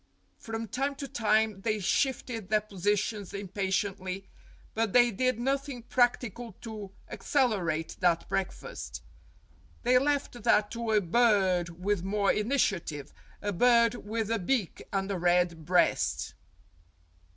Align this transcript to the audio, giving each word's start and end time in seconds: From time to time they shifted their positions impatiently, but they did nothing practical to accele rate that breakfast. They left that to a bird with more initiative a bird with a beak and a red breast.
From 0.39 0.67
time 0.67 0.95
to 0.95 1.07
time 1.07 1.61
they 1.61 1.77
shifted 1.77 2.49
their 2.49 2.61
positions 2.61 3.35
impatiently, 3.35 4.25
but 4.73 4.93
they 4.93 5.11
did 5.11 5.39
nothing 5.39 5.83
practical 5.83 6.53
to 6.61 6.89
accele 7.11 7.63
rate 7.63 7.97
that 7.99 8.27
breakfast. 8.27 9.03
They 9.83 9.99
left 9.99 10.41
that 10.41 10.71
to 10.71 10.89
a 10.93 11.01
bird 11.01 11.69
with 11.83 12.01
more 12.03 12.31
initiative 12.33 13.13
a 13.43 13.53
bird 13.53 13.93
with 13.93 14.31
a 14.31 14.39
beak 14.39 14.81
and 14.91 15.11
a 15.11 15.19
red 15.19 15.65
breast. 15.67 16.33